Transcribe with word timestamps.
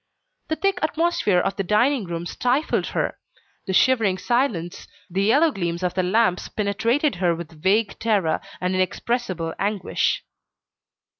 The 0.47 0.55
thick 0.55 0.79
atmosphere 0.81 1.37
of 1.37 1.57
the 1.57 1.63
dining 1.63 2.05
room 2.05 2.25
stifled 2.25 2.87
her; 2.87 3.19
the 3.67 3.73
shivering 3.73 4.17
silence, 4.17 4.87
the 5.11 5.21
yellow 5.21 5.51
gleams 5.51 5.83
of 5.83 5.93
the 5.93 6.01
lamp 6.01 6.39
penetrated 6.57 7.17
her 7.17 7.35
with 7.35 7.61
vague 7.61 7.99
terror, 7.99 8.41
and 8.59 8.73
inexpressible 8.73 9.53
anguish. 9.59 10.23